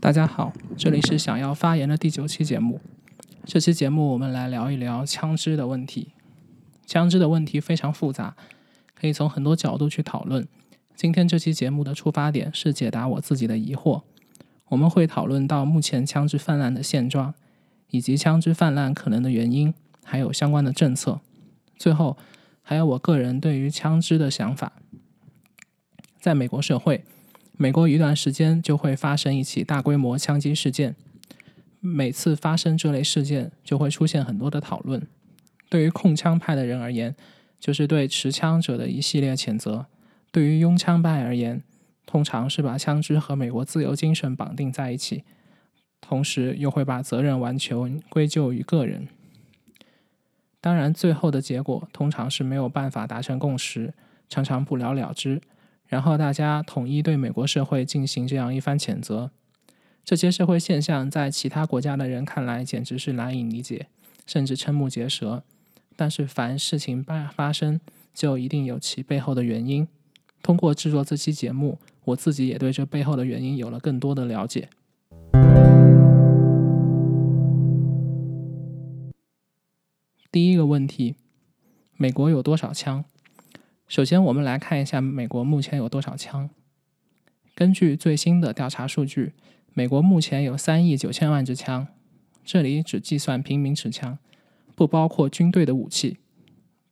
[0.00, 2.80] 大家好，这里是想要发言的第九期节目。
[3.44, 6.14] 这期节目我们来聊一聊枪支的问题。
[6.86, 8.34] 枪支的问题非常复杂，
[8.98, 10.48] 可以从很多角度去讨论。
[10.96, 14.00] 今天这期节目的出发点是解答我自己的疑惑。
[14.68, 17.34] 我们会讨论到目前枪支泛滥的现状，
[17.90, 21.20] 以及枪支泛滥可能的原因，还有相关的政策。
[21.76, 22.16] 最后，
[22.62, 24.72] 还有我个人对于枪支的想法。
[26.18, 27.04] 在美国社会。
[27.60, 30.96] 美国一段时间就会发生一起大规模枪击事件，
[31.78, 35.06] 每次发生这类事件就会出现很多的讨论。
[35.68, 37.14] 对于控枪派的人而言，
[37.58, 39.84] 就是对持枪者的一系列谴责；
[40.32, 41.62] 对于拥枪派而言，
[42.06, 45.24] 通常是把枪支和美国自由精神绑定在一起，
[46.00, 49.06] 同时又会把责任完全归咎于个人。
[50.62, 53.92] 当然，最后的结果通常是没有办法达成共识，
[54.30, 55.42] 常常不了了之。
[55.90, 59.32] 然后大家统一对美国社会进行这样一番谴责，
[60.04, 63.88] 这些社会现象在其他国家的人看来简直是难以理解，
[64.24, 65.42] 甚至瞠目结舌。
[65.96, 67.80] 但是凡事情发发生，
[68.14, 69.88] 就一定有其背后的原因。
[70.40, 74.68] 通过制作这期节目，我自己也对这背后的原因有了更多的了解。
[80.30, 81.16] 第一个问题：
[81.96, 83.04] 美国有多少枪？
[83.90, 86.48] 首先，我们来看一下美国目前有多少枪。
[87.56, 89.32] 根据最新的调查数据，
[89.74, 91.88] 美国目前有三亿九千万支枪，
[92.44, 94.16] 这里只计算平民持枪，
[94.76, 96.18] 不包括军队的武器。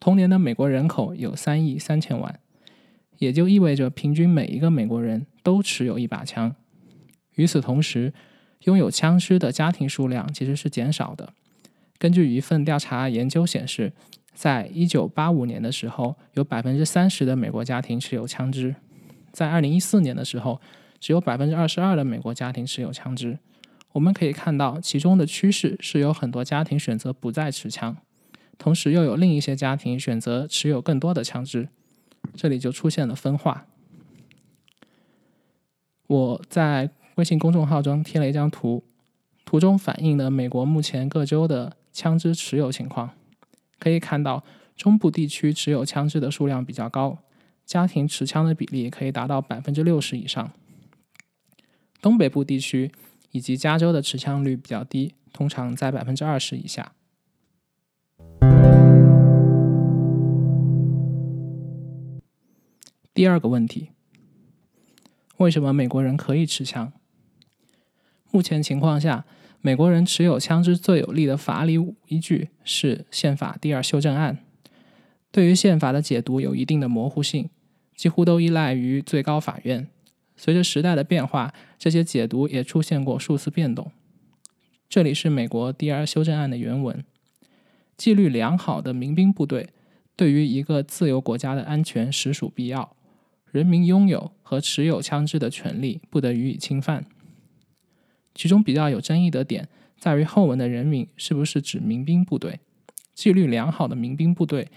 [0.00, 2.40] 同年的美国人口有三亿三千万，
[3.18, 6.56] 也就意味着平均每一个美国人都持有一把枪。
[7.36, 8.12] 与此同时，
[8.64, 11.32] 拥有枪支的家庭数量其实是减少的。
[11.98, 13.92] 根据一份调查研究显示。
[14.34, 18.72] 在一九八五年的时候，有百分之三十的美国家庭持有枪支；
[19.32, 20.60] 在二零一四年的时候，
[21.00, 23.40] 只有百分之二十二的美国家庭持有枪支。
[23.94, 27.96] 我们可以看到，其中的趋势是有很多家庭选择不再持枪，
[28.56, 31.68] 同时又有另一些家庭选择持有更多的枪支，
[32.36, 33.66] 这里就出现了分化。
[36.06, 38.84] 我在微信公众号中贴了一张图，
[39.44, 43.10] 图中反映了美国目前各州的枪支持有情况。
[43.80, 44.44] 可以看到，
[44.76, 47.18] 中部地区持有枪支的数量比较高，
[47.66, 50.52] 家庭持枪的比例可以达到百分之六十以上。
[52.00, 52.92] 东北部地区
[53.32, 56.92] 以及加州的持枪率比较低，通常在百分之二十以下。
[63.12, 63.90] 第二个问题，
[65.38, 66.92] 为什么美国人可以持枪？
[68.30, 69.26] 目前情况下。
[69.60, 71.76] 美国人持有枪支最有力的法理
[72.06, 74.38] 依据是宪法第二修正案。
[75.30, 77.50] 对于宪法的解读有一定的模糊性，
[77.96, 79.88] 几乎都依赖于最高法院。
[80.36, 83.90] 随着时代的变化，这些解读也出现过数次变动。
[84.88, 87.04] 这里是美国第二修正案的原文：
[87.96, 89.68] 纪律良好的民兵部队
[90.14, 92.96] 对于一个自由国家的安全实属必要，
[93.50, 97.04] 人民拥有和持有枪支的权利不得予以侵犯。
[98.38, 99.68] 其中比较有争议的点
[99.98, 102.60] 在于后文的人民是不是指民兵部队？
[103.12, 104.68] 纪律良好的民兵部队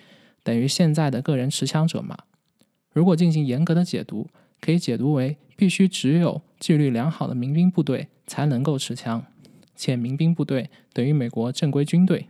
[0.42, 2.18] 等于现在的个人持枪者吗？
[2.92, 4.28] 如果进行严格的解读，
[4.60, 9.24] 可以解读为必须只有纪律良好的民兵部队才能够持枪，
[9.76, 12.26] 且民兵部队等于美国正规军队。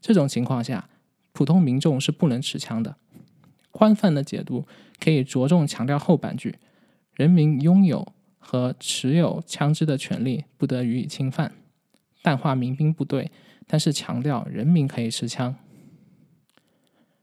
[0.00, 0.88] 这种情况下，
[1.32, 2.96] 普通民众是不能持枪的。
[3.70, 4.66] 宽泛的解读
[4.98, 6.56] 可以着重强调后半句：
[7.14, 8.13] 人民拥有。
[8.46, 11.52] 和持有枪支的权利不得予以侵犯，
[12.22, 13.30] 淡化民兵部队，
[13.66, 15.56] 但是强调人民可以持枪。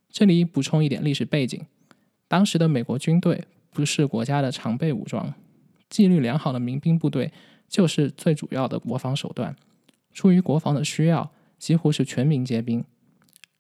[0.09, 1.64] 这里补充一点历史背景：
[2.28, 5.34] 当时的美国军队不是国家的常备武装，
[5.90, 7.32] 纪律良好的民兵部队
[7.70, 9.56] 就是最主要的国防手段。
[10.12, 12.84] 出于国防的需要，几乎是全民皆兵。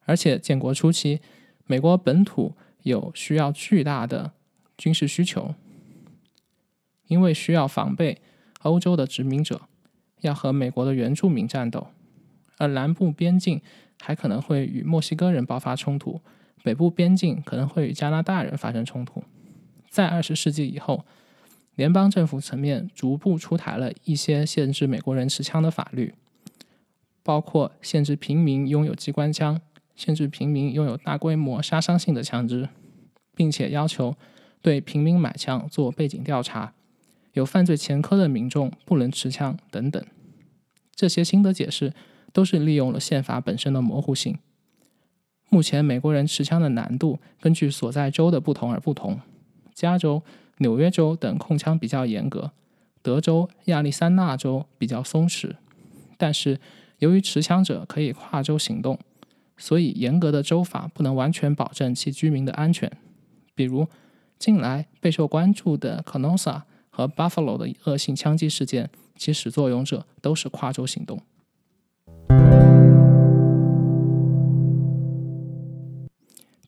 [0.05, 1.21] 而且建国初期，
[1.67, 4.33] 美国本土有需要巨大的
[4.75, 5.53] 军事需求。
[7.11, 8.21] 因为需要防备
[8.61, 9.63] 欧洲的殖民者，
[10.21, 11.87] 要和美国的原住民战斗，
[12.57, 13.61] 而南部边境
[13.99, 16.21] 还可能会与墨西哥人爆发冲突，
[16.63, 19.25] 北部边境可能会与加拿大人发生冲突。
[19.89, 21.03] 在二十世纪以后，
[21.75, 26.15] 联邦政府层面逐步出台了一些限制美国人持枪的法律，
[27.23, 29.59] 包括限制平民拥有机关枪，
[29.97, 32.69] 限制平民拥有大规模杀伤性的枪支，
[33.35, 34.15] 并且要求
[34.61, 36.73] 对平民买枪做背景调查。
[37.33, 40.03] 有犯罪前科的民众不能持枪等等。
[40.95, 41.93] 这些新的解释
[42.31, 44.37] 都是利用了宪法本身的模糊性。
[45.49, 49.19] 目前美国人持枪的难度根据所在州的不同而不同。
[49.73, 50.21] 加州
[50.59, 52.51] 纽约州等控枪比较严格
[53.01, 55.55] 德州亚利桑那州比较松弛。
[56.17, 56.59] 但是
[56.99, 58.99] 由于持枪者可以跨州行动
[59.57, 62.91] 所以严格的州法不能完全保证其居民的安全。
[63.55, 63.87] 比如
[64.37, 66.61] 近来备受关注的 konosa
[66.91, 71.19] 和 buffalo 的恶性枪击事件其始作俑者都是跨州行动。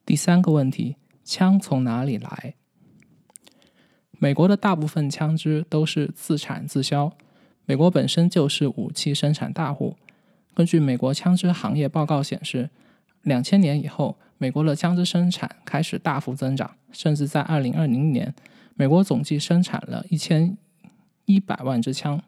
[0.04, 2.54] 第三个问题枪从哪里来？
[4.18, 7.12] 美国的大部分枪支都是自产自销
[7.66, 9.96] 美国本身就是武器生产大户。
[10.54, 12.70] 根据美国枪支行业报告显示
[13.22, 18.32] 两千年以后美国的枪支生产开始大幅增长甚至在二零二零年
[18.74, 20.56] 美国总计生产了一千
[21.24, 22.20] 一百万支枪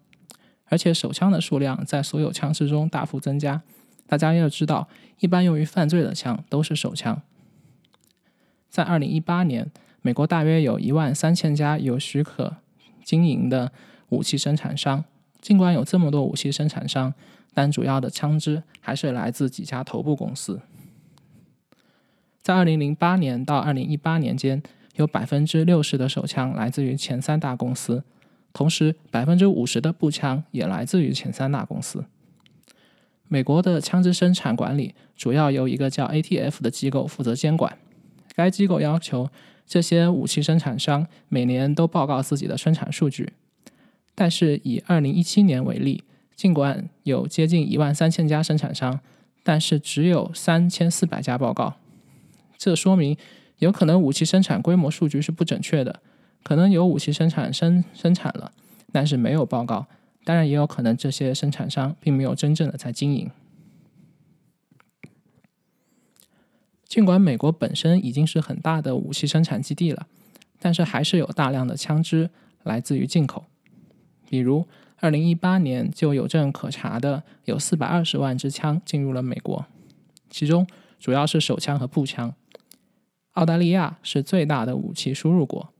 [0.66, 3.62] 而且手枪的数量在所有枪支中大幅增加。
[4.06, 4.88] 大家要知道
[5.18, 7.22] 一般用于犯罪的枪都是手枪。
[8.68, 9.70] 在二零一八年
[10.02, 12.56] 美国大约有一万三千家有许可
[13.04, 13.72] 经营的
[14.10, 15.04] 武器生产商。
[15.40, 17.14] 尽管有这么多武器生产商
[17.54, 20.60] 但主要的枪支还是来自几家头部公司。
[22.42, 24.62] 在二零零八年到二零一八年间
[24.96, 28.02] 有百分之六十的手枪来自于前三大公司
[28.52, 32.04] 同时百分之五十的步枪也来自于前三大公司。
[33.28, 37.76] 美国的枪支生产管理主要由一个叫 atf 的机构负责监管。
[38.34, 39.28] 该机构要求
[39.66, 43.32] 这些武器生产商每年都报告自己的生产数据。
[44.14, 46.04] 但是以二零一七年为例
[46.34, 49.00] 尽管有接近一万三千家生产商
[49.42, 51.74] 但是只有三千四百家报告。
[52.56, 53.16] 这说明
[53.58, 56.00] 有可能武器生产规模数据是不准确的
[56.42, 58.52] 可能有武器生产生生产了
[58.92, 59.86] 但是没有报告
[60.24, 63.30] 当然也有可能这些生产商并没有真正的在经营。
[66.84, 70.08] 尽管美国本身已经是很大的武器生产基地了
[70.58, 72.30] 但是还是有大量的枪支
[72.64, 73.44] 来自于进口。
[74.28, 74.66] 比如
[74.98, 79.66] 二零一八年就有证可查的有四百二十万支枪进入了美国
[80.28, 80.66] 其中
[80.98, 82.34] 主要是手枪和步枪。
[83.36, 85.72] 澳大利亚是最大的武器输入国。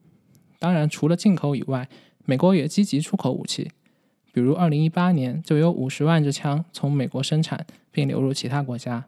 [0.59, 1.89] 当然，除了进口以外，
[2.25, 3.71] 美国也积极出口武器，
[4.33, 9.07] 比如2018年就有50万支枪从美国生产并流入其他国家，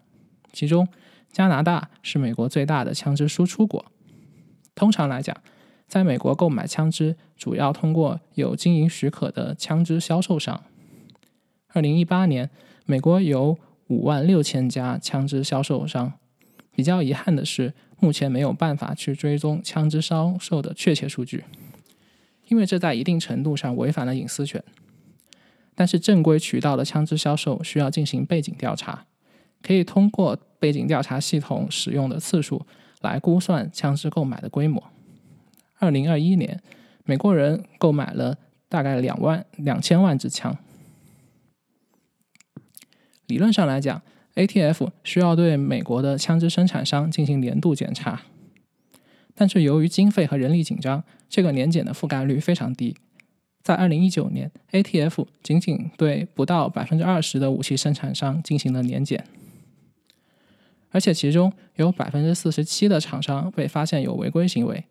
[0.53, 0.89] 其中
[1.31, 3.85] 加拿大是美国最大的枪支输出国。
[4.75, 5.37] 通常来讲，
[5.87, 10.63] 在美国购买枪支主要通过有经营许可的枪支销售商。
[11.75, 12.51] 2018年，
[12.87, 13.59] 美国有
[13.89, 16.15] 5万6千家枪支销售商。
[16.71, 21.45] 比较遗憾的是，目前没有办法去追踪枪支销售的确切数据。
[22.49, 24.63] 因为这在一定程度上违反了隐私权。
[25.75, 29.07] 但是正规渠道的枪支销售需要进行背景调查
[29.63, 32.67] 可以通过背景调查系统使用的次数
[33.01, 34.83] 来估算枪支购买的规模。
[35.79, 36.61] 二零二一年
[37.05, 38.37] 美国人购买了
[38.69, 40.59] 大概两万两千万支枪。
[43.29, 44.03] 理论上来讲
[44.39, 48.23] atf 需要对美国的枪支生产商进行年度检查。
[49.35, 52.97] 但是由于经费和人力紧张这个年检的覆盖率非常低。
[53.63, 59.25] 在二零一九年 atf 仅仅对不到百分之二十的武器生产商进行了年检。
[60.91, 64.85] 而且其中有百分之四十七的厂商被发现有违规行为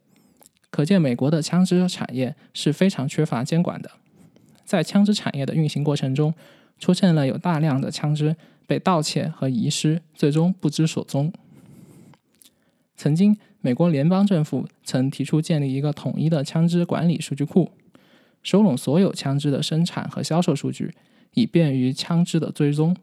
[0.70, 3.90] 可见美国的枪支产业是非常缺乏监管的。
[4.64, 6.34] 在枪支产业的运行过程中
[6.78, 8.36] 出现了有大量的枪支
[8.68, 11.34] 被盗窃和遗失最终不知所踪。
[12.96, 17.72] 曾经美国联邦政府曾提出建立一个统一的枪支管理数据库
[18.44, 20.94] 收拢所有枪支的生产和销售数据
[21.34, 22.96] 以便于枪支的追踪。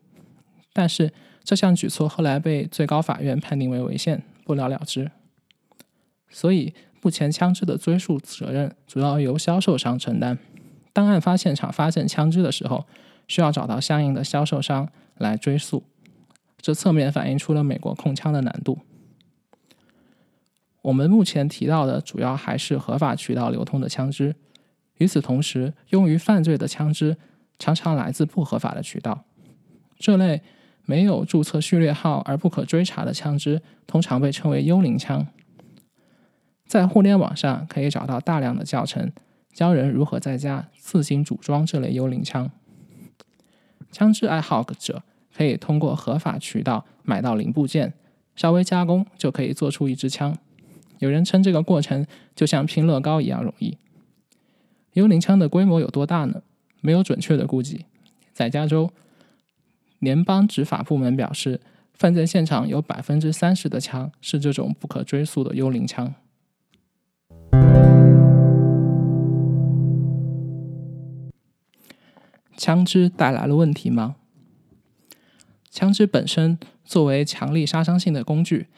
[0.72, 5.10] 但是这项举措后来被最高法院判定为违宪不了了之。
[6.28, 10.38] 所以目前枪支的追溯责任主要由销售商承担。
[10.92, 12.86] 当案发现场发现枪支的时候
[13.28, 15.84] 需要找到相应的销售商来追溯。
[16.60, 18.78] 这侧面反映出了美国控枪的难度。
[20.82, 24.34] 我们目前提到的主要还是合法渠道流通的枪支。
[24.98, 27.16] 与此同时用于犯罪的枪支
[27.58, 29.24] 常常来自不合法的渠道。
[29.98, 30.42] 这类
[30.84, 35.26] 没有注册序列号而不可追查的枪支通常被称为幽灵枪。
[36.66, 39.12] 在互联网上可以找到大量的教程
[39.52, 42.50] 教人如何在家自行组装这类幽灵枪。
[43.94, 47.94] 枪支爱好者可以通过合法渠道买到零部件
[48.34, 50.36] 稍微加工就可以做出一支枪。
[50.98, 53.78] 有人称这个过程就像拼乐高一样容易。
[54.94, 56.42] 幽灵枪的规模有多大呢？
[56.80, 57.86] 没有准确的估计。
[58.32, 58.90] 在加州
[60.00, 61.60] 联邦执法部门表示
[61.92, 66.12] 犯罪现场有百分之三十的枪是这种不可追溯的幽灵枪。
[72.56, 74.16] 枪支带来了问题吗？
[75.70, 78.68] 枪支本身作为强力杀伤性的工具，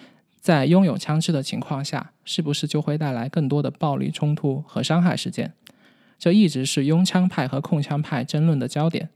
[0.41, 5.53] 在拥有枪支的情况下，是不是就会带来更多的暴力冲突和伤害事件？
[6.19, 9.11] 这一直是拥枪派和控枪派争论的焦点。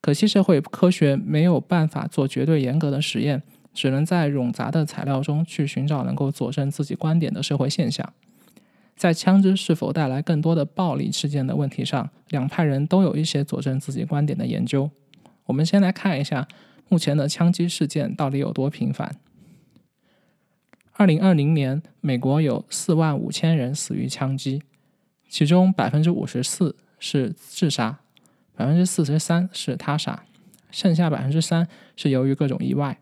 [0.00, 3.42] 可惜社会科学没有办法做绝对严格的实验，
[3.74, 8.12] 只能在冗杂的材料中去寻找能够佐证自己观点的社会现象。
[9.00, 14.90] 在枪支是否带来更多的暴力事件的问题上，两派人都有一些佐证自己观点的研究。
[15.46, 16.46] 我们先来看一下
[16.90, 19.18] 目前的枪击事件到底有多频繁。
[20.92, 24.62] 二零二零年，美国有四万五千人死于枪击，
[25.30, 28.00] 其中百分之五十四是自杀，
[28.54, 30.24] 百分之四十三是他杀，
[30.70, 31.66] 剩下百分之三
[31.96, 33.00] 是由于各种意外。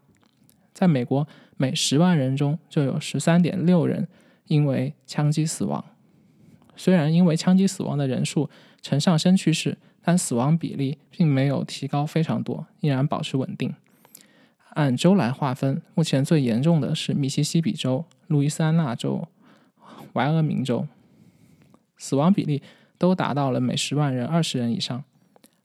[0.72, 1.26] 在美国，
[1.56, 4.06] 每十万人中就有十三点六人。
[4.48, 5.84] 因为枪击死亡，
[6.74, 8.50] 虽然因为枪击死亡的人数
[8.82, 13.74] 呈上升趋势，但死亡比例并没有提高非常多，依然保持稳定。
[14.70, 19.28] 按州来划分，目前最严重的是密西西比州、路易斯安那州、
[20.12, 20.86] 怀俄明州，
[21.96, 22.62] 死亡比例
[22.96, 25.04] 都达到了每十万人二十人以上。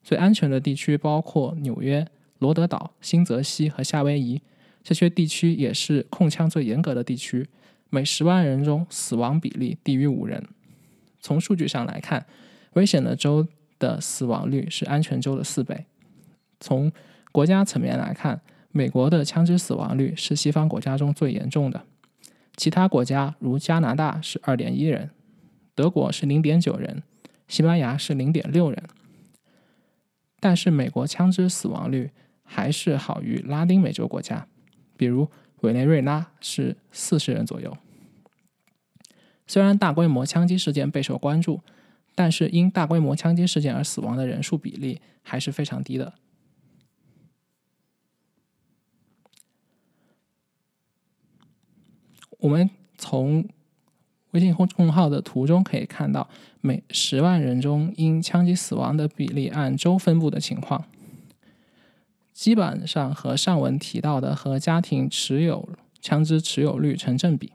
[0.04, 2.06] 最安全的地区包括纽约、
[2.40, 4.42] 罗德岛、新泽西和夏威夷，
[4.84, 7.48] 这些地区也是控枪最严格的地区。
[7.94, 10.44] 每十万人中死亡比例低于五人。
[11.20, 12.26] 从数据上来看，
[12.74, 13.48] 危险的州
[13.78, 15.86] 的死亡率是安全州的四倍。
[16.60, 16.92] 从
[17.32, 21.86] 国家层面来看，美国的枪支死亡率是西方国家中最严重的。
[22.58, 25.12] 其他国家如加拿大是二点一人，
[25.76, 27.04] 德国是零点九人，
[27.48, 28.84] 西班牙是零点六人。
[30.40, 32.10] 但是美国枪支死亡率
[32.44, 34.48] 还是好于拉丁美洲国家，
[34.98, 35.30] 比如。
[35.64, 37.78] 委内瑞拉是四十人左右。
[39.46, 41.62] 虽然大规模枪击事件备受关注，
[42.16, 46.14] 但是因大规模枪击事件而死亡的人数比例还是非常低的。
[52.40, 53.48] 我们从
[54.32, 56.28] 微信公众号的图中可以看到，
[56.60, 60.86] 每十万人中因枪击死亡的比例按州分布的情况。
[62.34, 65.70] 基本上和上文提到的和家庭持有
[66.02, 67.54] 枪支持有率成正比。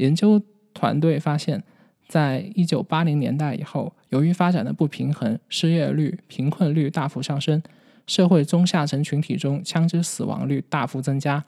[0.00, 0.40] 研究
[0.72, 1.62] 团队发现，
[2.08, 7.62] 在一九八零年代以后，由于发展的不平衡，失业率、贫困率大幅上升，
[8.06, 11.44] 社会中下层群体中枪支死亡率大幅增加。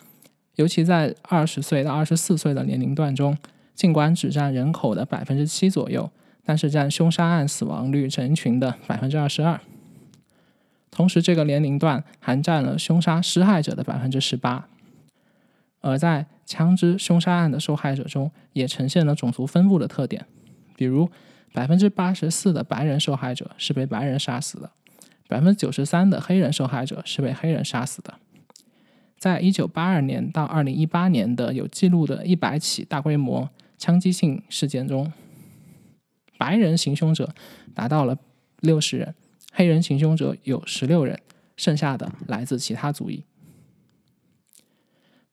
[0.57, 3.37] 尤其在二十岁到二十四岁的年龄段中，
[3.75, 6.11] 尽管只占人口的百分之七左右，
[6.45, 9.59] 但是占凶杀案死亡率人群的百分之二十二。
[10.91, 14.69] 同时，这个年龄段还占了凶杀施害者的百分之十八，
[15.83, 20.25] 而在枪支凶杀案的受害者中，也呈现了种族分布的特点。
[20.75, 21.11] 比如，
[21.53, 24.71] 百分之八十四的白人受害者是被白人杀死的，
[25.29, 28.15] 百分之九十三的黑人受害者是被黑人杀死的。
[29.19, 35.13] 在一九八二年到二零一八年的有记录的一百起大规模枪击性事件中，
[36.39, 37.35] 白人行凶者
[37.75, 38.17] 达到了
[38.61, 39.15] 六十人。
[39.53, 41.21] 黑人行凶者有十六人，
[41.57, 43.25] 剩下的来自其他族裔。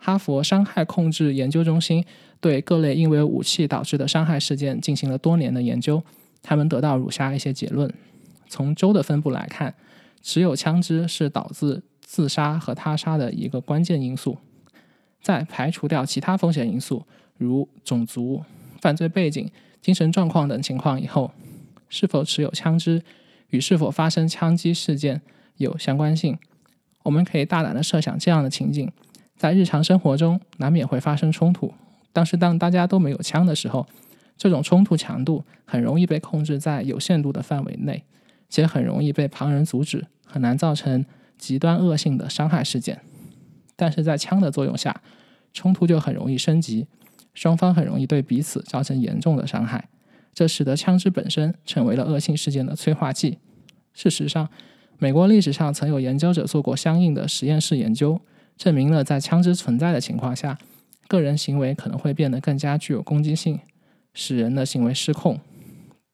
[0.01, 2.03] 哈佛伤害控制研究中心
[2.39, 6.01] 对各类因为武器导致的伤害事件进行了多年的研究，
[6.41, 7.94] 他们得到如下一些结论：
[8.48, 9.75] 从州的分布来看，
[10.24, 14.38] 持有枪支是导致自杀和他杀的一个关键因素。
[15.22, 17.06] 在排除掉其他风险因素，
[17.38, 18.41] 如种族、
[18.82, 19.51] 犯罪背景、
[19.82, 21.32] 精神状况等情况以后，
[21.89, 23.03] 是否持有枪支？
[23.50, 25.20] 与是否发生枪击事件
[25.58, 26.38] 有相关性，
[27.01, 28.91] 我们可以大胆的设想这样的情景：
[29.39, 31.74] 在日常生活中难免会发生冲突，
[32.12, 33.88] 但是当大家都没有枪的时候，
[34.36, 38.03] 这种冲突强度很容易被控制在有限度的范围内，
[38.50, 41.05] 且很容易被旁人阻止，很难造成
[41.38, 43.00] 极端恶性的伤害事件。
[43.77, 45.01] 但是在枪的作用下，
[45.53, 46.88] 冲突就很容易升级，
[47.34, 49.88] 双方很容易对彼此造成严重的伤害。
[50.34, 53.39] 这使得枪支本身成为了恶性事件的催化剂。
[53.93, 54.50] 事实上，
[54.98, 58.19] 美国历史上曾有研究者做过相应的实验室研究，
[58.60, 60.60] 证明了在枪支存在的情况下，
[61.08, 63.58] 个人行为可能会变得更加具有攻击性，
[64.13, 65.39] 使人的行为失控。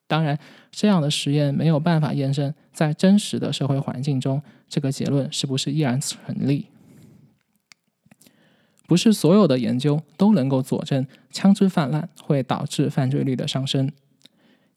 [0.08, 0.38] 当然，
[0.72, 6.68] 这样的实验没有办法验证在真实的社会环境中这个结论是不是依然成立。
[8.88, 13.92] 不是所有的研究都能够佐证枪支泛滥会导致犯罪率的上升。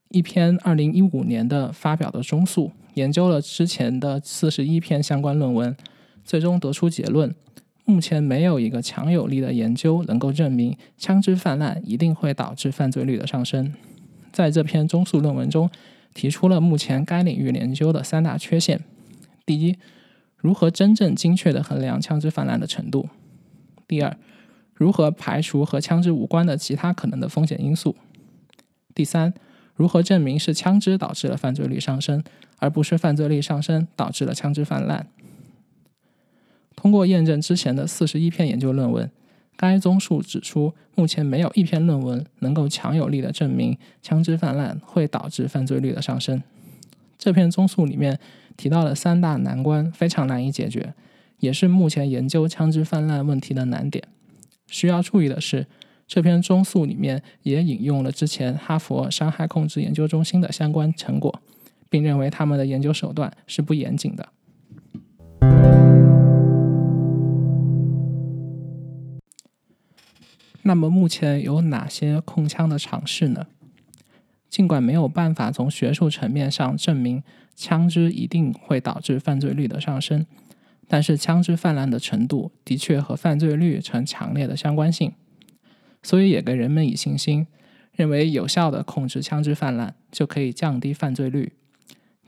[0.09, 5.77] 一篇二零一五年的发表的中速研究了之前的四十一篇相关论文，
[6.25, 7.35] 最终得出结论：
[7.89, 13.73] 目前没有一个强有力的研究能够证明枪支泛滥一定会导致犯罪率的上升。
[14.31, 15.71] 在这篇中速论文中，
[16.13, 18.85] 提出了目前该领域研究的三大缺陷：
[19.47, 19.79] 第一，
[20.37, 23.09] 如何真正精确地衡量枪支泛滥的程度；
[23.87, 24.15] 第二，
[24.75, 27.95] 如何排除和枪支无关的其他可能的风险因素；
[28.95, 29.33] 第三，
[29.75, 32.23] 如何证明是枪支导致了犯罪率上升，
[32.59, 35.07] 而不是犯罪率上升导致了枪支泛滥？
[36.79, 39.11] 通过验证之前的四十一篇研究论文。
[39.57, 46.41] 该综述指出，目前没有一篇论文能够强有力的证明枪支泛滥会导致犯罪率的上升。
[47.19, 48.21] 这篇综述里面
[48.57, 50.95] 提到了三大难关，非常难以解决，
[51.41, 54.05] 也是目前研究枪支泛滥问题的难点。
[54.69, 55.67] 需要注意的是，
[56.07, 61.43] 这篇综述里面也引用了之前哈佛伤害控制研究中心的相关成果，
[61.91, 64.29] 并认为他们的研究手段是不严谨的。
[70.69, 73.47] 那么目前有哪些控枪的尝试呢？
[74.51, 77.23] 尽管没有办法从学术层面上证明
[77.57, 80.27] 枪支一定会导致犯罪率的上升，
[80.87, 85.15] 但是枪支泛滥的程度的确和犯罪率呈强烈的相关性，
[86.03, 87.47] 所以也给人们以信心，
[87.93, 91.55] 认为有效的控制枪支泛滥就可以降低犯罪率。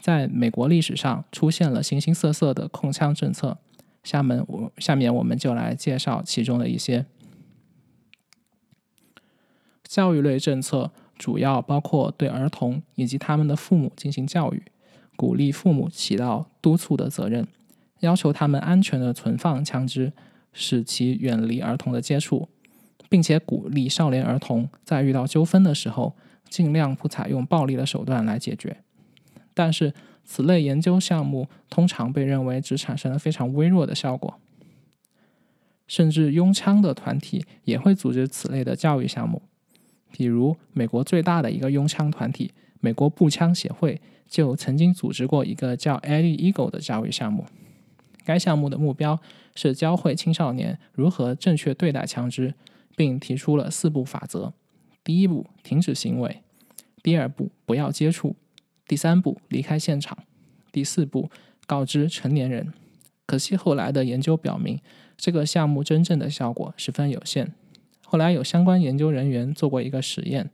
[0.01, 3.59] 在美国历史上出现了形形色色的控枪政策，
[4.03, 7.05] 下面我下面我们就来介绍其中的一些。
[9.91, 14.63] 教育类政策主要包括对儿童以及他们的父母进行教育，
[15.17, 17.49] 鼓励父母起到督促的责任，
[17.99, 20.13] 要求他们安全的存放枪支，
[20.53, 22.49] 使其远离儿童的接触，
[23.09, 26.15] 并且鼓励少年儿童在遇到纠纷的时候，
[26.49, 28.77] 尽量不采用暴力的手段来解决。
[29.53, 29.93] 但是，
[30.25, 34.39] 此类研究项目通常被认为只产生了非常微弱的效果，
[35.89, 39.43] 甚至拥枪的团体也会组织此类的教育项目。
[40.11, 47.45] 比如，美国最大的一个拥枪团体——美国步枪协会，就曾经组织过一个叫 “Eddie Eagle” 的教育项目。
[48.25, 49.19] 该项目的目标
[49.55, 52.55] 是教会青少年如何正确对待枪支，
[52.97, 54.53] 并提出了四步法则：
[55.03, 56.43] 第一步，停止行为；
[57.03, 58.35] 第二步，不要接触；
[58.87, 60.17] 第三步，离开现场；
[60.71, 61.31] 第四步，
[61.67, 62.73] 告知成年人。
[63.27, 64.81] 可惜，后来的研究表明，
[65.17, 67.55] 这个项目真正的效果十分有限。
[68.11, 70.51] 后来有相关研究人员做过一个实验，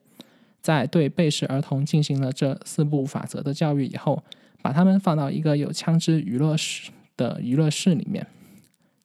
[0.61, 4.23] 在对被试儿童进行了这四步法则的教育以后，
[4.61, 8.27] 把他们放到一个有枪支娱乐室的娱乐室里面。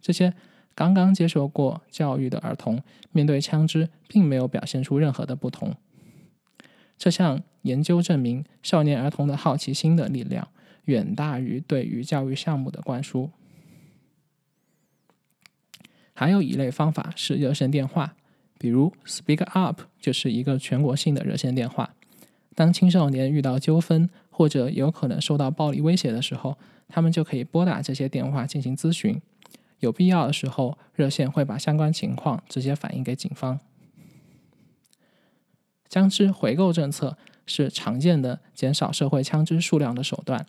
[0.01, 0.33] 这些
[0.75, 2.83] 刚刚接受过教育的儿童
[3.13, 5.73] 面对枪支，并没有表现出任何的不同。
[6.97, 10.49] 这项研究证明，少年儿童的好奇心的力量
[10.83, 13.29] 远大于对于教育项目的灌输。
[16.13, 18.17] 还有一类方法是热线电话。
[18.61, 21.95] 比如，Speak Up 就是一个全国性的热线电话。
[22.53, 26.55] 当青少年遇到纠纷或者有可能受到暴力威胁的时候，
[26.87, 29.19] 他们就可以拨打这些电话进行咨询。
[29.79, 33.59] 有必要的时候，热线会把相关情况直接反映给警方。
[35.89, 40.45] 枪支回购政策是常见的减少社会枪支数量的手段，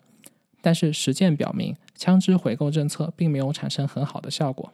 [0.61, 4.71] 但是实践表明，枪支回购政策并没有产生很好的效果，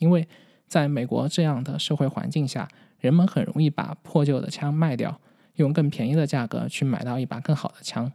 [0.00, 0.26] 因为。
[0.72, 2.66] 在美国这样的社会环境下，
[2.98, 5.20] 人们很容易把破旧的枪卖掉，
[5.56, 8.10] 用更便宜的价格去买到一把更好的枪。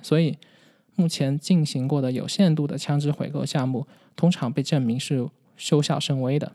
[0.00, 0.38] 所以，
[0.94, 6.52] 目前进行过的有限度的枪支回购项目，通常被证明是收效甚微的，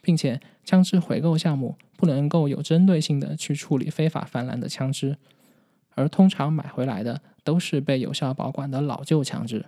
[0.00, 5.18] 并且枪支回购项目不能够有针对性的去处理非法泛滥的枪支，
[5.90, 9.66] 而通常买回来的都是被有效保管的老旧枪支。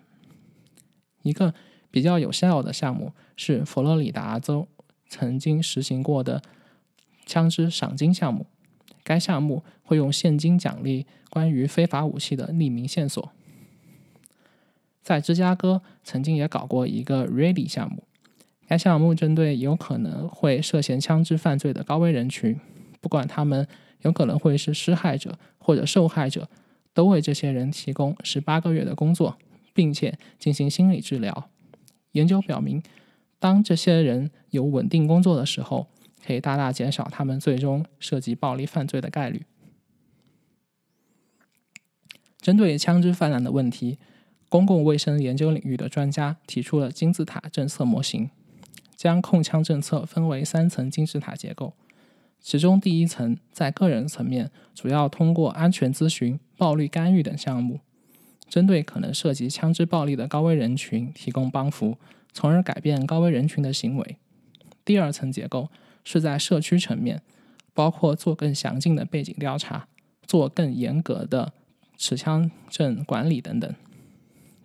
[1.20, 1.52] 一个。
[1.90, 4.68] 比较有效的项目是佛罗里达州
[5.08, 6.42] 曾经实行过的
[7.26, 8.46] 枪支赏金项目。
[9.02, 13.32] 该项目会用现金奖励关于非法武器的匿名线索。
[15.02, 18.04] 在芝加哥曾经也搞过一个 Ready 项目。
[18.66, 22.60] 该项目针对有可能会涉嫌枪支犯罪的高危人群，
[23.00, 23.66] 不管他们
[24.02, 26.50] 有可能会是施害者或者受害者，
[26.92, 29.38] 都为这些人提供十八个月的工作，
[29.72, 31.48] 并且进行心理治疗。
[32.12, 32.82] 研究表明，
[33.38, 35.86] 当这些人有稳定工作的时候，
[36.24, 39.44] 可以大大减少他们最终涉及暴力犯罪的概率。
[42.40, 43.98] 针对枪支泛滥的问题，
[44.48, 48.30] 公共卫生研究领域的专家提出了金字塔政策模型，
[48.96, 51.74] 将控枪政策分为三层金字塔结构。
[52.40, 57.80] 其中第一层在个人层面，主要通过安全咨询、暴力干预等项目。
[58.48, 61.96] 针对可能涉及枪支暴力的高危人群提供帮扶，
[62.32, 64.16] 从而改变高危人群的行为。
[64.84, 65.70] 第二层结构
[66.02, 67.22] 是在社区层面，
[67.74, 69.86] 包括做更详尽的背景调查，
[70.26, 71.52] 做更严格的
[71.96, 73.72] 持枪证管理等等。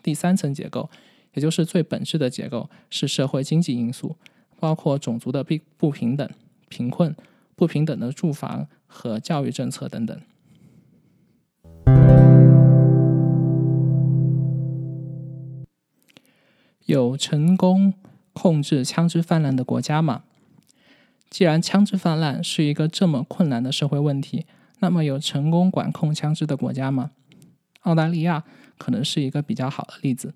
[0.01, 0.89] 第三层结构，
[1.33, 4.15] 也就是最本质的结构，是社会经济因素，
[4.59, 6.29] 包括种族的不不平等、
[6.69, 7.13] 贫困、
[7.55, 10.19] 不平等的住房和教育政策等等。
[16.93, 17.95] 有成功
[18.33, 20.21] 控制枪支泛滥的国家吗？
[21.27, 24.45] 既然枪支泛滥是一个这么困难的社会问题，
[24.79, 27.09] 那么有成功管控枪支的国家吗？
[27.81, 28.43] 澳大利亚
[28.77, 30.35] 可能是一个比较好的例子。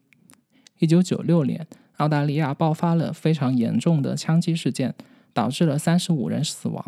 [0.79, 1.67] 一九九六年，
[1.97, 4.95] 澳大利亚爆发了非常严重的枪击事件，
[5.33, 6.83] 导致了三十五人死亡。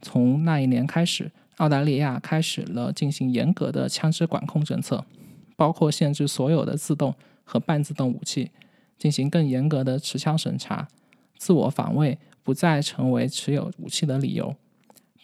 [0.00, 5.04] 从那一年开始，澳大利亚开始了进行严格的枪支管控政策，
[5.56, 8.52] 包括限制所有的自动和半自动武器。
[8.98, 10.88] 进行更严格的持枪审查，
[11.36, 14.56] 自我防卫不再成为持有武器的理由，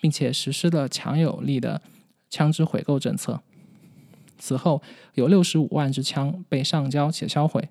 [0.00, 1.82] 并且实施了强有力的
[2.30, 3.42] 枪支回购政策。
[4.38, 4.82] 此后，
[5.14, 7.68] 有六十五万支枪被上交且销毁。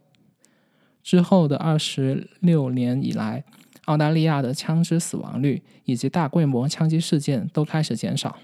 [1.02, 3.44] 之后的二十六年以来，
[3.86, 8.38] 澳大利亚的枪支死亡率以及大规模枪击事件都开始减少，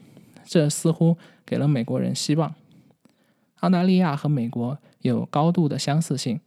[0.45, 2.53] 这似乎给了美国人希望。
[3.61, 6.39] 澳大利亚和美国有高度的相似性。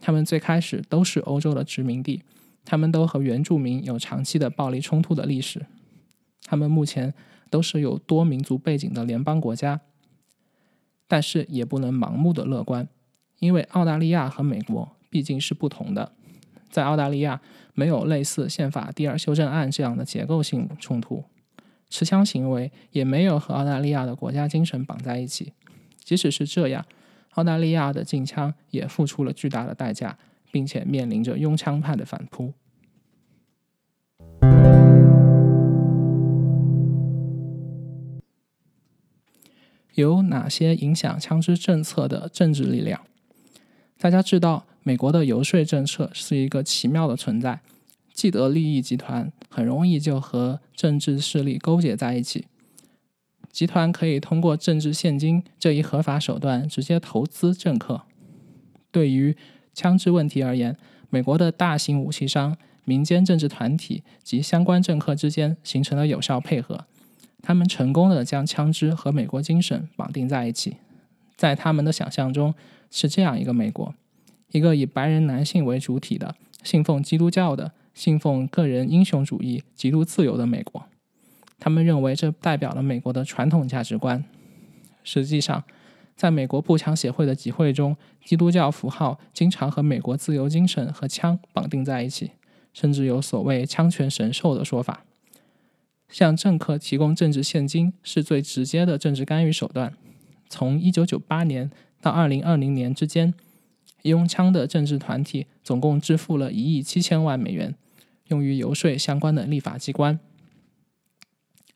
[0.00, 2.22] 他们最开始都是欧洲的殖民地，
[2.64, 5.66] 他们都和原住民有长期的暴力冲突的历史。
[6.44, 7.12] 他们目前
[7.50, 9.80] 都是有多民族背景的联邦国家，
[11.06, 12.88] 但是也不能盲目的乐观，
[13.38, 16.12] 因为澳大利亚和美国毕竟是不同的。
[16.70, 17.40] 在澳大利亚，
[17.74, 21.24] 没有类似宪法第二修正案这样的结构性冲突，
[21.88, 25.52] 持枪行为也没有和澳大利亚的国家精神绑在一起。
[25.98, 26.86] 即使是这样。
[27.34, 30.18] 澳大利亚的禁枪也付出了巨大的代价，
[30.50, 32.52] 并且面临着拥枪派的反扑。
[39.94, 43.02] 有哪些影响枪支政策的政治力量？
[43.98, 47.60] 大家知道，美国的游说政策是一个奇妙的存在，
[48.14, 52.46] 既得利益集团很容易就和政治势力勾结在一起。
[53.50, 58.02] 集团可以通过政治现金这一合法手段直接投资政客。
[58.90, 59.36] 对于
[59.74, 60.76] 枪支问题而言，
[61.10, 66.86] 美国的大型武器商、民间政治团体及相关政客之间形成了有效配合。
[67.42, 70.76] 他们成功的将枪支和美国精神绑定在一起。
[71.36, 72.54] 在他们的想象中，
[72.90, 73.94] 是这样一个美国：
[74.52, 80.84] 一个以白人男性为主体的、信奉基督教的、信奉个人英雄主义、极度自由的美国。
[81.60, 84.24] 他们认为这代表了美国的传统价值观。
[85.04, 85.62] 实际上，
[86.16, 92.32] 在美国步枪协会的集会中，基督教符号经常和美国自由精神和枪绑定在一起，
[92.72, 95.04] 甚至有所谓“枪权神授”的说法。
[96.08, 99.94] 向政客提供政治现金是最直接的政治干预手段。
[100.48, 101.70] 从1998年
[102.02, 103.32] 到2020年之间，
[104.02, 107.74] 拥枪的政治团体总共支付了一亿七千万美元，
[108.28, 110.18] 用于游说相关的立法机关。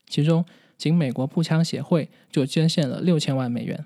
[0.07, 0.45] 其中，
[0.77, 3.85] 仅美国步枪协会就捐献了六千万美元。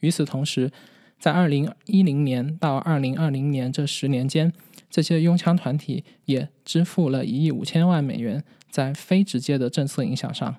[0.00, 0.70] 与此同时，
[1.18, 4.52] 在二零一零年到二零二零年这十年间，
[4.90, 10.56] 这些拥枪团体也支付了一亿五千万美元在非直接的政策影响上，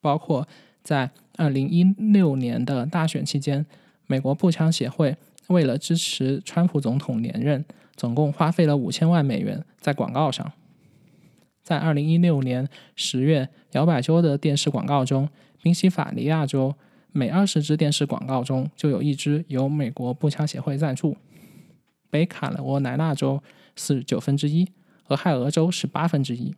[0.00, 0.46] 包括
[0.82, 3.64] 在二零一六年的大选期间，
[4.06, 7.64] 美国步枪协会为了支持川普总统连任，
[7.96, 10.52] 总共花费了五千万美元在广告上。
[11.62, 15.28] 在二零一六年十月，摇摆州的电视广告中，
[15.62, 16.74] 宾夕法尼亚州
[17.12, 21.16] 每二十支电视广告中就有一支由美国步枪协会赞助。
[22.10, 23.42] 北卡罗来纳州
[23.76, 24.68] 是九分之一，
[25.08, 26.54] 俄亥俄州是八分之一。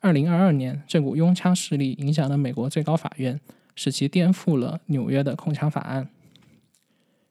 [0.00, 3.40] 二零二二年，这股拥枪势力影响了美国最高法院，
[3.74, 6.10] 使其颠覆了纽约的控枪法案。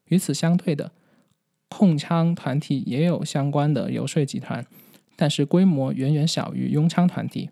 [0.08, 0.92] 与此相对的，
[1.70, 4.66] 控枪团体也有相关的游说集团。
[5.18, 7.50] 但是规模远远小于拥枪团体。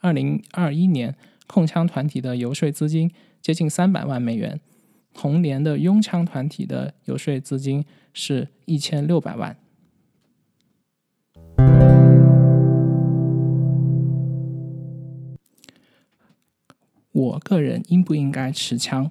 [0.00, 4.60] 二零二一年，控枪团体的游说资金接近三百万美元，
[5.14, 9.56] 同年的拥枪团体的游说资金是一千六百万。
[17.12, 19.10] 我个人应不应该持枪？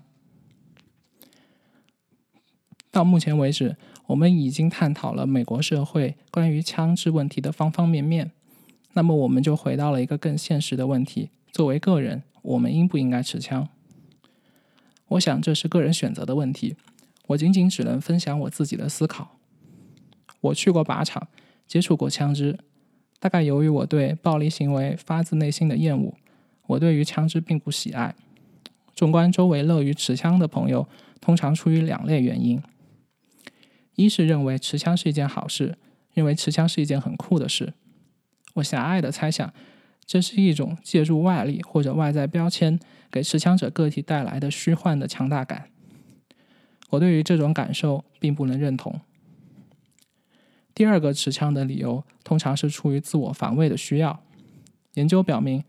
[2.92, 3.78] 到目前为止。
[4.12, 8.32] 我们已经探讨了美国社会关于枪支问题的方方面面，
[8.92, 13.70] 那么我们就回到了一个更现实的问题：作为个人，我们应不应该持枪？
[15.08, 16.76] 我想这是个人选择的问题，
[17.28, 19.38] 我仅仅只能分享我自己的思考。
[20.42, 21.30] 我去过靶场，
[21.66, 22.60] 接触过枪支，
[23.18, 26.14] 大概由于我对暴力行为发自内心的厌恶，
[26.68, 28.14] 我对于枪支并不喜爱，
[28.94, 30.86] 纵观周围乐于持枪的朋友，
[31.22, 32.62] 通常出于两类原因：
[34.02, 35.78] 一是认为持枪是一件好事，
[36.14, 37.74] 认为持枪是一件很酷的事。
[38.56, 39.54] 我狭隘的猜想，
[40.06, 45.70] 这是一种借助外力或者外在标签给持枪者个体带来的虚幻的强大感。
[46.90, 49.00] 我对于这种感受并不能认同。
[50.74, 54.22] 第二个持枪的理由通常是出于自我防卫的需要。
[54.96, 55.64] 研究表明，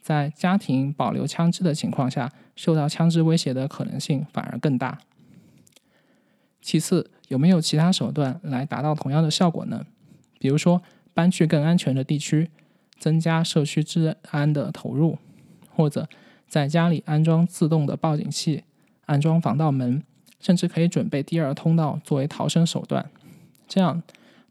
[0.00, 4.98] 在家庭保留枪支的情况下，受到枪支威胁的可能性反而更大。
[6.64, 9.84] 其次，有没有其他手段来达到同样的效果呢？
[10.38, 12.50] 比如说，搬去更安全的地区，
[12.98, 15.18] 增加社区治安的投入，
[15.68, 16.08] 或者
[16.48, 18.64] 在家里安装自动的报警器，
[19.04, 20.02] 安装防盗门。
[20.40, 23.10] 甚至可以准备第二通道作为逃生手段，
[23.66, 24.02] 这样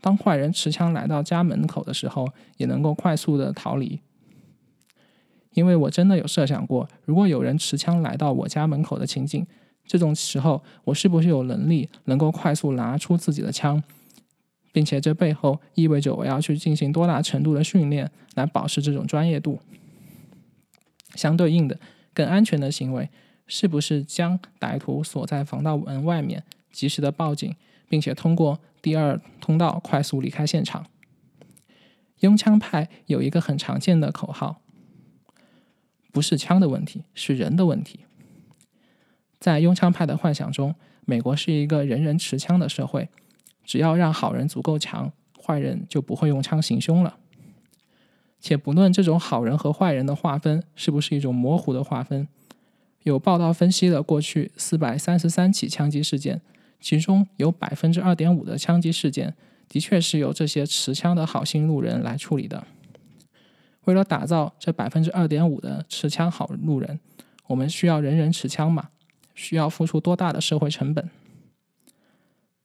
[0.01, 3.99] 当坏人持枪来到家门口的时候，也能够快速的逃离。
[5.53, 9.45] 因为我真的有设想过，如果有人持枪来到我家门口的情景，
[9.85, 13.83] 这种时候我是不是有能力能够快速拿出自己的枪，
[14.71, 19.59] 并且这背后意味着我要去进行多大程度的训练来保持这种专业度。
[21.15, 21.79] 相对应的，
[22.13, 23.09] 更安全的行为。
[23.45, 27.53] 是不是将歹徒锁在防盗门外面，及时的报警，
[27.89, 30.87] 并且通过第二通道快速离开现场？
[32.21, 34.61] 拥枪派有一个很常见的口号：
[36.13, 38.05] 不是枪的问题，是人的问题。
[39.43, 43.09] 在拥枪派的幻想中，美国是一个人人持枪的社会，
[43.65, 47.17] 只要让好人足够强，坏人就不会用枪行凶了。
[48.39, 52.25] 且不论这种好人和坏人的划分是不是一种模糊的划分。
[53.01, 56.39] 有报道分析了过去四百三十三起枪击事件，
[56.79, 59.35] 其中有百分之二点五的枪击事件
[59.67, 62.65] 的确是由这些持枪的好心路人来处理的。
[63.83, 67.01] 为了打造这百分之二点五的持枪好路人，
[67.47, 68.87] 我们需要人人持枪嘛？
[69.33, 71.09] 需要付出多大的社会成本？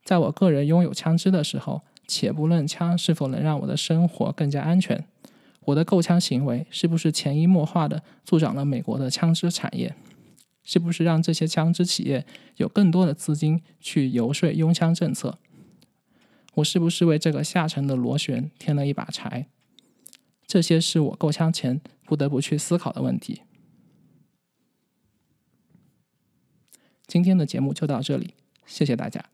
[0.04, 5.07] 在我个人拥有枪支的时候，且不论枪是否能让我的生活更加安全，
[5.66, 9.94] 我的购枪行为是不是潜移默化的助长了美国的枪支产业？
[10.64, 12.26] 是不是让这些枪支企业
[12.57, 15.38] 有更多的资金去游说拥枪政策？
[16.54, 19.46] 我是不是为这个下沉的螺旋添了一把柴？
[20.46, 23.42] 这些是我购枪前不得不去思考的问题。
[27.08, 28.34] 今天的节目就到这里，
[28.66, 29.24] 谢谢大家。